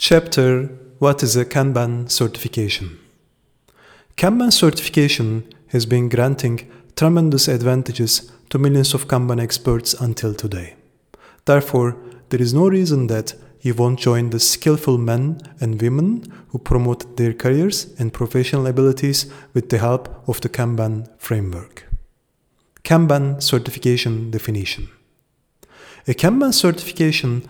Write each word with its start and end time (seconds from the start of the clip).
Chapter 0.00 0.68
What 1.00 1.24
is 1.24 1.34
a 1.34 1.44
Kanban 1.44 2.08
certification? 2.08 3.00
Kanban 4.16 4.52
certification 4.52 5.52
has 5.72 5.86
been 5.86 6.08
granting 6.08 6.70
tremendous 6.94 7.48
advantages 7.48 8.30
to 8.50 8.60
millions 8.60 8.94
of 8.94 9.08
Kanban 9.08 9.42
experts 9.42 9.94
until 9.94 10.34
today. 10.34 10.76
Therefore, 11.46 11.96
there 12.28 12.40
is 12.40 12.54
no 12.54 12.68
reason 12.68 13.08
that 13.08 13.34
you 13.60 13.74
won't 13.74 13.98
join 13.98 14.30
the 14.30 14.38
skillful 14.38 14.98
men 14.98 15.40
and 15.60 15.82
women 15.82 16.32
who 16.50 16.58
promote 16.58 17.16
their 17.16 17.32
careers 17.32 17.92
and 17.98 18.12
professional 18.12 18.68
abilities 18.68 19.26
with 19.52 19.68
the 19.68 19.78
help 19.78 20.08
of 20.28 20.40
the 20.42 20.48
Kanban 20.48 21.08
framework. 21.18 21.88
Kanban 22.84 23.42
certification 23.42 24.30
definition. 24.30 24.90
A 26.06 26.14
Kanban 26.14 26.54
certification 26.54 27.48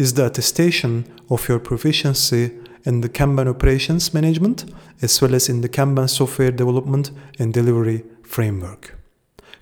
is 0.00 0.14
the 0.14 0.24
attestation 0.24 1.04
of 1.28 1.46
your 1.46 1.58
proficiency 1.58 2.50
in 2.84 3.02
the 3.02 3.08
Kanban 3.08 3.46
operations 3.46 4.14
management 4.14 4.64
as 5.02 5.20
well 5.20 5.34
as 5.34 5.50
in 5.50 5.60
the 5.60 5.68
Kanban 5.68 6.08
software 6.08 6.50
development 6.50 7.10
and 7.38 7.52
delivery 7.52 8.04
framework. 8.22 8.96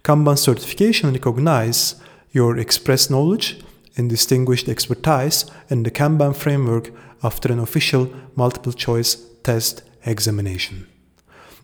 Kanban 0.04 0.38
certification 0.38 1.12
recognizes 1.12 2.00
your 2.30 2.56
express 2.56 3.10
knowledge 3.10 3.60
and 3.96 4.08
distinguished 4.08 4.68
expertise 4.68 5.44
in 5.70 5.82
the 5.82 5.90
Kanban 5.90 6.36
framework 6.36 6.92
after 7.24 7.52
an 7.52 7.58
official 7.58 8.08
multiple 8.36 8.72
choice 8.72 9.16
test 9.42 9.82
examination. 10.06 10.86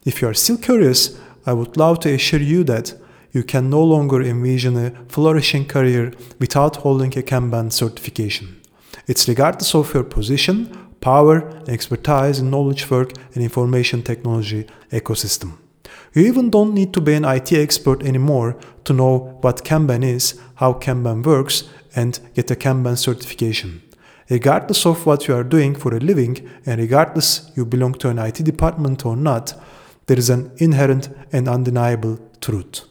If 0.04 0.20
you 0.20 0.26
are 0.26 0.34
still 0.34 0.58
curious, 0.58 1.16
I 1.46 1.52
would 1.52 1.76
love 1.76 2.00
to 2.00 2.12
assure 2.12 2.40
you 2.40 2.64
that 2.64 2.94
you 3.30 3.44
can 3.44 3.70
no 3.70 3.84
longer 3.84 4.20
envision 4.20 4.76
a 4.76 4.90
flourishing 5.08 5.66
career 5.66 6.12
without 6.40 6.76
holding 6.76 7.16
a 7.16 7.22
Kanban 7.22 7.70
certification. 7.70 8.60
It's 9.06 9.28
regardless 9.28 9.74
of 9.74 9.92
your 9.92 10.04
position, 10.04 10.94
power, 11.00 11.50
expertise 11.68 12.38
in 12.38 12.50
knowledge 12.50 12.90
work 12.90 13.12
and 13.34 13.42
information 13.42 14.02
technology 14.02 14.66
ecosystem. 14.90 15.58
You 16.14 16.22
even 16.26 16.48
don't 16.48 16.72
need 16.72 16.94
to 16.94 17.00
be 17.00 17.14
an 17.14 17.24
IT 17.24 17.52
expert 17.52 18.02
anymore 18.02 18.56
to 18.84 18.92
know 18.92 19.38
what 19.42 19.64
Kanban 19.64 20.02
is, 20.04 20.40
how 20.54 20.74
Kanban 20.74 21.24
works, 21.24 21.64
and 21.94 22.18
get 22.34 22.50
a 22.50 22.56
Kanban 22.56 22.96
certification. 22.96 23.82
Regardless 24.30 24.86
of 24.86 25.04
what 25.04 25.28
you 25.28 25.34
are 25.34 25.44
doing 25.44 25.74
for 25.74 25.94
a 25.94 26.00
living, 26.00 26.48
and 26.64 26.80
regardless 26.80 27.50
you 27.54 27.66
belong 27.66 27.92
to 27.94 28.08
an 28.08 28.18
IT 28.18 28.36
department 28.44 29.04
or 29.04 29.16
not, 29.16 29.52
there 30.06 30.18
is 30.18 30.30
an 30.30 30.50
inherent 30.56 31.10
and 31.32 31.48
undeniable 31.48 32.18
truth. 32.40 32.84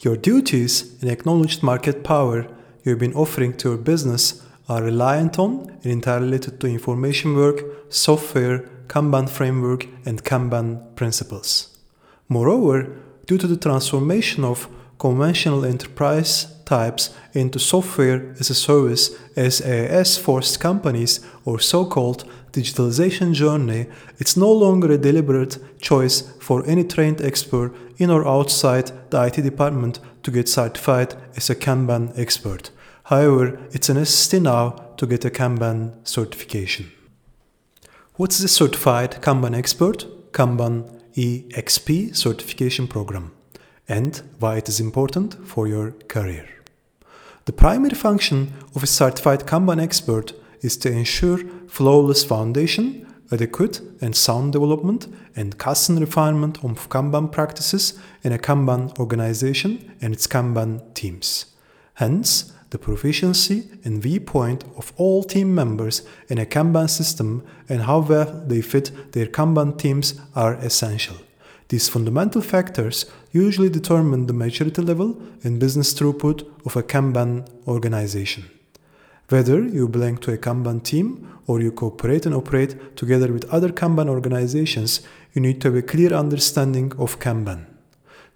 Your 0.00 0.16
duties 0.16 0.96
and 1.02 1.10
acknowledged 1.10 1.62
market 1.62 2.04
power 2.04 2.46
you 2.84 2.90
have 2.90 2.98
been 2.98 3.14
offering 3.14 3.54
to 3.58 3.70
your 3.70 3.78
business 3.78 4.42
are 4.68 4.82
reliant 4.82 5.38
on 5.38 5.70
and 5.82 5.86
entirely 5.86 6.26
related 6.26 6.60
to 6.60 6.66
information 6.66 7.34
work, 7.34 7.62
software, 7.88 8.68
Kanban 8.88 9.28
framework, 9.28 9.86
and 10.04 10.22
Kanban 10.24 10.94
principles. 10.96 11.78
Moreover, 12.28 12.96
due 13.26 13.38
to 13.38 13.46
the 13.46 13.56
transformation 13.56 14.44
of 14.44 14.68
conventional 14.98 15.64
enterprise 15.64 16.46
types 16.64 17.14
into 17.32 17.58
software 17.58 18.34
as 18.40 18.50
a 18.50 18.54
service 18.54 19.16
SaaS 19.36 20.18
forced 20.18 20.60
companies 20.60 21.20
or 21.44 21.58
so-called 21.58 22.28
digitalization 22.52 23.32
journey, 23.32 23.86
it's 24.18 24.36
no 24.36 24.52
longer 24.52 24.92
a 24.92 24.98
deliberate 24.98 25.58
choice 25.80 26.22
for 26.40 26.66
any 26.66 26.84
trained 26.84 27.22
expert 27.22 27.72
in 27.98 28.10
or 28.10 28.26
outside 28.26 28.90
the 29.10 29.22
IT 29.22 29.42
department 29.42 30.00
to 30.22 30.30
get 30.30 30.48
certified 30.48 31.14
as 31.36 31.48
a 31.48 31.54
Kanban 31.54 32.18
expert. 32.18 32.70
However, 33.08 33.58
it's 33.72 33.88
a 33.88 33.94
necessity 33.94 34.38
now 34.38 34.70
to 34.98 35.06
get 35.06 35.24
a 35.24 35.30
Kanban 35.30 36.06
certification. 36.06 36.92
What's 38.16 38.36
the 38.36 38.48
certified 38.48 39.22
Kanban 39.22 39.56
expert? 39.56 40.04
Kanban 40.32 41.00
EXP 41.14 42.14
certification 42.14 42.86
program 42.86 43.32
and 43.88 44.20
why 44.40 44.58
it 44.58 44.68
is 44.68 44.78
important 44.78 45.36
for 45.48 45.66
your 45.66 45.92
career. 46.08 46.46
The 47.46 47.54
primary 47.54 47.94
function 47.94 48.52
of 48.74 48.82
a 48.82 48.86
certified 48.86 49.46
Kanban 49.46 49.80
expert 49.82 50.34
is 50.60 50.76
to 50.76 50.92
ensure 50.92 51.38
flawless 51.66 52.24
foundation, 52.24 53.06
adequate 53.32 53.80
and 54.02 54.14
sound 54.14 54.52
development, 54.52 55.06
and 55.34 55.56
constant 55.56 56.00
refinement 56.00 56.62
of 56.62 56.90
Kanban 56.90 57.32
practices 57.32 57.98
in 58.22 58.34
a 58.34 58.38
Kanban 58.38 58.98
organization 58.98 59.96
and 60.02 60.12
its 60.12 60.26
Kanban 60.26 60.92
teams. 60.92 61.46
Hence, 61.94 62.52
the 62.70 62.78
proficiency 62.78 63.68
and 63.84 64.02
viewpoint 64.02 64.64
of 64.76 64.92
all 64.96 65.22
team 65.22 65.54
members 65.54 66.02
in 66.28 66.38
a 66.38 66.46
Kanban 66.46 66.88
system 66.88 67.42
and 67.68 67.82
how 67.82 68.00
well 68.00 68.44
they 68.46 68.60
fit 68.60 69.12
their 69.12 69.26
Kanban 69.26 69.78
teams 69.78 70.20
are 70.34 70.54
essential. 70.54 71.16
These 71.68 71.88
fundamental 71.88 72.40
factors 72.40 73.06
usually 73.30 73.68
determine 73.68 74.26
the 74.26 74.32
maturity 74.32 74.82
level 74.82 75.20
and 75.44 75.60
business 75.60 75.92
throughput 75.92 76.46
of 76.64 76.76
a 76.76 76.82
Kanban 76.82 77.46
organization. 77.66 78.44
Whether 79.28 79.62
you 79.66 79.88
belong 79.88 80.16
to 80.18 80.32
a 80.32 80.38
Kanban 80.38 80.82
team 80.82 81.38
or 81.46 81.60
you 81.60 81.70
cooperate 81.70 82.24
and 82.24 82.34
operate 82.34 82.96
together 82.96 83.30
with 83.30 83.44
other 83.52 83.68
Kanban 83.68 84.08
organizations, 84.08 85.02
you 85.34 85.42
need 85.42 85.60
to 85.60 85.68
have 85.68 85.76
a 85.76 85.82
clear 85.82 86.14
understanding 86.14 86.92
of 86.98 87.18
Kanban. 87.18 87.66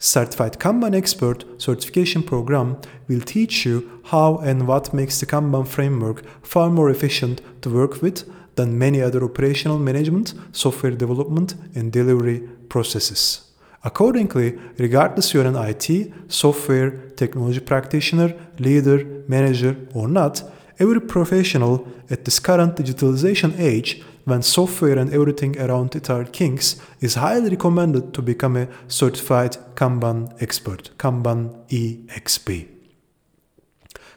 Certified 0.04 0.58
Kanban 0.58 0.96
Expert 0.96 1.44
certification 1.58 2.24
program 2.24 2.76
will 3.06 3.20
teach 3.20 3.64
you 3.64 4.00
how 4.06 4.38
and 4.38 4.66
what 4.66 4.92
makes 4.92 5.20
the 5.20 5.26
Kanban 5.26 5.64
framework 5.64 6.24
far 6.44 6.70
more 6.70 6.90
efficient 6.90 7.40
to 7.62 7.70
work 7.70 8.02
with 8.02 8.28
than 8.56 8.76
many 8.76 9.00
other 9.00 9.22
operational 9.22 9.78
management, 9.78 10.34
software 10.50 10.90
development, 10.90 11.54
and 11.76 11.92
delivery 11.92 12.40
processes. 12.68 13.52
Accordingly, 13.84 14.58
regardless 14.76 15.32
you're 15.32 15.46
an 15.46 15.54
IT, 15.54 16.12
software, 16.26 16.90
technology 17.14 17.60
practitioner, 17.60 18.34
leader, 18.58 19.04
manager, 19.28 19.76
or 19.94 20.08
not, 20.08 20.42
every 20.82 21.00
professional 21.00 21.87
at 22.10 22.25
this 22.25 22.41
current 22.41 22.76
digitalization 22.76 23.59
age, 23.59 24.03
when 24.25 24.43
software 24.43 24.98
and 24.98 25.12
everything 25.12 25.59
around 25.59 25.94
it 25.94 26.10
are 26.10 26.25
kings, 26.25 26.76
is 27.00 27.15
highly 27.15 27.50
recommended 27.50 28.12
to 28.15 28.22
become 28.22 28.56
a 28.56 28.69
certified 28.88 29.56
Kanban 29.76 30.19
expert, 30.43 30.91
Kanban 30.98 31.41
EXP. 31.69 32.69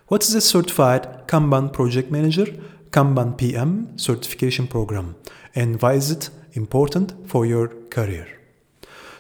What 0.08 0.24
is 0.24 0.34
a 0.36 0.42
certified 0.42 1.28
Kanban 1.28 1.72
project 1.72 2.12
manager? 2.12 2.48
Kanban 2.92 3.38
PM 3.38 3.98
certification 3.98 4.68
program, 4.68 5.16
and 5.54 5.82
why 5.82 5.94
is 5.94 6.12
it 6.12 6.30
important 6.54 7.14
for 7.28 7.46
your 7.46 7.68
career? 7.90 8.28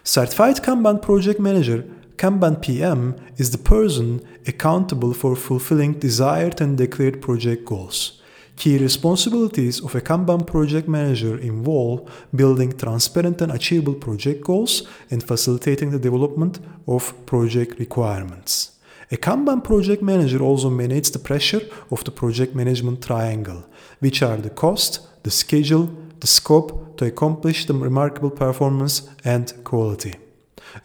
Certified 0.03 0.57
Kanban 0.63 1.01
Project 1.01 1.39
Manager, 1.39 1.83
Kanban 2.17 2.61
PM, 2.61 3.15
is 3.37 3.51
the 3.51 3.57
person 3.57 4.25
accountable 4.47 5.13
for 5.13 5.35
fulfilling 5.35 5.93
desired 5.99 6.61
and 6.61 6.77
declared 6.77 7.21
project 7.21 7.65
goals. 7.65 8.21
Key 8.55 8.77
responsibilities 8.77 9.83
of 9.83 9.95
a 9.95 10.01
Kanban 10.01 10.47
project 10.47 10.87
manager 10.87 11.37
involve 11.37 12.09
building 12.33 12.71
transparent 12.77 13.41
and 13.41 13.51
achievable 13.51 13.95
project 13.95 14.45
goals 14.45 14.87
and 15.11 15.21
facilitating 15.21 15.91
the 15.91 15.99
development 15.99 16.59
of 16.87 17.13
project 17.25 17.77
requirements. 17.79 18.71
A 19.11 19.17
Kanban 19.17 19.61
project 19.61 20.01
manager 20.01 20.41
also 20.41 20.69
manages 20.69 21.11
the 21.11 21.19
pressure 21.19 21.61
of 21.91 22.05
the 22.05 22.11
project 22.11 22.55
management 22.55 23.03
triangle, 23.03 23.65
which 23.99 24.21
are 24.21 24.37
the 24.37 24.49
cost, 24.49 25.01
the 25.23 25.31
schedule, 25.31 25.89
the 26.21 26.27
scope 26.27 26.97
to 26.97 27.05
accomplish 27.05 27.65
the 27.65 27.73
remarkable 27.73 28.31
performance 28.31 29.09
and 29.25 29.53
quality. 29.65 30.15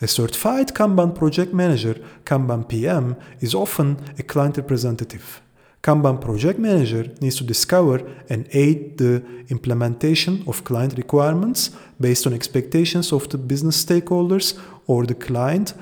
A 0.00 0.06
certified 0.06 0.74
Kanban 0.74 1.14
project 1.14 1.52
manager, 1.52 1.94
Kanban 2.24 2.68
PM, 2.68 3.16
is 3.40 3.54
often 3.54 3.96
a 4.18 4.22
client 4.22 4.56
representative. 4.56 5.40
Kanban 5.82 6.20
project 6.20 6.58
manager 6.58 7.10
needs 7.20 7.36
to 7.36 7.44
discover 7.44 8.06
and 8.28 8.46
aid 8.52 8.98
the 8.98 9.22
implementation 9.48 10.44
of 10.46 10.62
client 10.64 10.94
requirements 10.96 11.70
based 11.98 12.26
on 12.26 12.34
expectations 12.34 13.12
of 13.12 13.28
the 13.30 13.38
business 13.38 13.82
stakeholders 13.82 14.58
or 14.86 15.06
the 15.06 15.14
client 15.14 15.72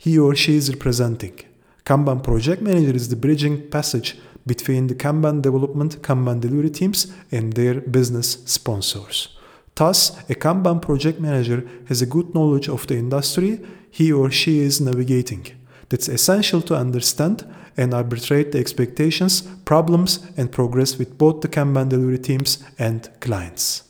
he 0.00 0.18
or 0.18 0.34
she 0.34 0.56
is 0.56 0.70
representing. 0.70 1.38
Kanban 1.84 2.22
project 2.22 2.62
manager 2.62 2.96
is 2.96 3.08
the 3.08 3.16
bridging 3.16 3.68
passage 3.68 4.18
between 4.46 4.86
the 4.86 4.94
Kanban 4.94 5.42
development, 5.42 6.00
Kanban 6.02 6.40
delivery 6.40 6.70
teams 6.70 7.12
and 7.30 7.52
their 7.52 7.80
business 7.80 8.38
sponsors. 8.46 9.36
Thus, 9.74 10.18
a 10.28 10.34
Kanban 10.34 10.82
project 10.82 11.20
manager 11.20 11.66
has 11.88 12.02
a 12.02 12.06
good 12.06 12.34
knowledge 12.34 12.68
of 12.68 12.86
the 12.86 12.96
industry 12.96 13.60
he 13.90 14.12
or 14.12 14.30
she 14.30 14.60
is 14.60 14.80
navigating. 14.80 15.46
That's 15.88 16.08
essential 16.08 16.62
to 16.62 16.76
understand 16.76 17.44
and 17.76 17.94
arbitrate 17.94 18.52
the 18.52 18.58
expectations, 18.58 19.42
problems, 19.64 20.20
and 20.36 20.52
progress 20.52 20.98
with 20.98 21.16
both 21.18 21.40
the 21.40 21.48
Kanban 21.48 21.88
delivery 21.88 22.18
teams 22.18 22.62
and 22.78 23.08
clients. 23.20 23.84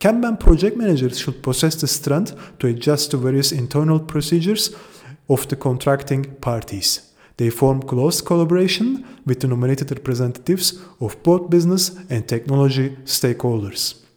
Kanban 0.00 0.38
project 0.38 0.76
managers 0.76 1.18
should 1.18 1.42
possess 1.42 1.80
the 1.80 1.88
strength 1.88 2.58
to 2.58 2.68
adjust 2.68 3.10
to 3.10 3.16
various 3.16 3.50
internal 3.50 3.98
procedures 3.98 4.74
of 5.28 5.48
the 5.48 5.56
contracting 5.56 6.24
parties. 6.36 7.12
They 7.36 7.50
form 7.50 7.82
close 7.82 8.20
collaboration 8.20 9.04
with 9.26 9.40
the 9.40 9.48
nominated 9.48 9.90
representatives 9.90 10.80
of 11.00 11.20
both 11.22 11.50
business 11.50 11.96
and 12.10 12.26
technology 12.28 12.90
stakeholders. 13.04 14.07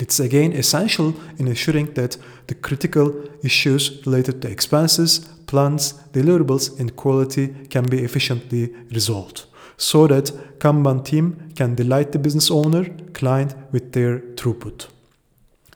It's 0.00 0.20
again 0.20 0.52
essential 0.52 1.14
in 1.38 1.48
ensuring 1.48 1.94
that 1.94 2.16
the 2.46 2.54
critical 2.54 3.24
issues 3.42 4.04
related 4.06 4.42
to 4.42 4.50
expenses, 4.50 5.20
plans, 5.46 5.94
deliverables, 6.12 6.78
and 6.78 6.94
quality 6.94 7.48
can 7.68 7.84
be 7.84 8.04
efficiently 8.04 8.72
resolved 8.92 9.46
so 9.76 10.06
that 10.08 10.58
Kanban 10.58 11.04
team 11.04 11.52
can 11.54 11.74
delight 11.74 12.12
the 12.12 12.18
business 12.18 12.50
owner, 12.50 12.84
client 13.12 13.54
with 13.72 13.92
their 13.92 14.18
throughput. 14.18 14.88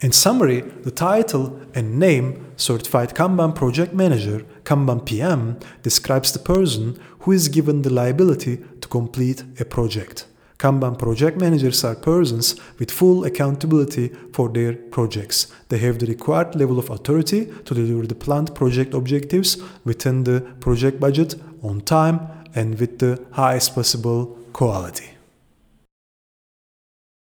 In 0.01 0.11
summary, 0.11 0.61
the 0.61 0.91
title 0.91 1.61
and 1.75 1.99
name 2.01 2.53
Certified 2.57 3.15
Kanban 3.15 3.55
Project 3.55 3.95
Manager, 3.95 4.45
Kanban 4.65 5.07
PM, 5.07 5.61
describes 5.85 6.33
the 6.33 6.41
person 6.41 6.99
who 7.21 7.31
is 7.31 7.49
given 7.49 7.83
the 7.83 7.93
liability 7.93 8.59
to 8.81 8.89
complete 8.89 9.45
a 9.61 9.65
project. 9.65 10.27
Kanban 10.63 10.97
project 10.97 11.41
managers 11.41 11.83
are 11.83 11.97
persons 11.97 12.55
with 12.79 12.89
full 12.89 13.25
accountability 13.25 14.13
for 14.33 14.49
their 14.49 14.75
projects. 14.75 15.49
They 15.71 15.79
have 15.79 15.99
the 15.99 16.07
required 16.07 16.55
level 16.55 16.79
of 16.79 16.89
authority 16.89 17.47
to 17.65 17.75
deliver 17.75 18.07
the 18.07 18.15
planned 18.15 18.55
project 18.55 18.95
objectives 18.95 19.61
within 19.85 20.23
the 20.23 20.41
project 20.61 21.01
budget 21.01 21.35
on 21.65 21.81
time 21.81 22.21
and 22.55 22.79
with 22.79 23.01
the 23.01 23.21
highest 23.33 23.75
possible 23.75 24.39
quality. 24.53 25.11